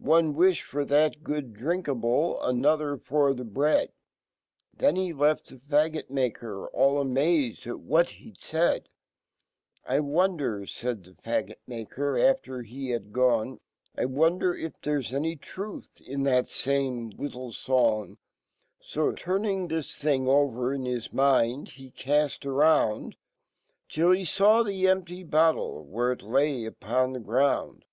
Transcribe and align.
One 0.00 0.34
wilhfof 0.34 0.88
that 0.88 1.22
gooddrinkabl 1.22 2.40
^another 2.42 2.98
f^r 2.98 3.36
the 3.36 3.44
bread." 3.44 3.92
Then 4.74 4.96
he 4.96 5.12
left 5.12 5.50
fhefaggot 5.68 6.08
maker 6.08 6.66
all 6.68 6.98
amazed 6.98 7.64
atwhat 7.64 8.06
he'dfaid. 8.08 8.86
"I 9.84 10.00
wonder,* 10.00 10.60
fay* 10.64 10.94
^ie 10.94 11.14
faggot 11.20 11.58
maker, 11.66 12.16
after 12.18 12.62
he 12.62 12.88
had 12.88 13.08
g, 13.12 13.20
tt 13.20 13.98
lwnder 13.98 14.54
iffhere'j 14.56 15.12
any 15.12 15.36
trufhinfhat 15.36 16.48
famelittle 16.48 17.54
fong 17.54 18.08
\ 18.08 18.08
n 18.12 18.16
5,turnlng 18.82 19.68
fhisfhfng 19.68 20.26
<>verinh/smind, 20.54 21.66
hecafl 21.68 22.46
around, 22.46 23.16
'Till 23.90 24.12
he 24.12 24.24
faw 24.24 24.62
the 24.62 24.88
empty 24.88 25.22
bottf 25.22 25.84
e 25.84 25.84
where 25.90 26.12
i 26.12 26.16
t 26.16 26.24
lay 26.24 26.64
upon 26.64 27.12
fhe 27.12 27.22
ground 27.22 27.84